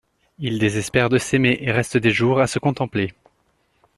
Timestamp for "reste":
1.71-1.95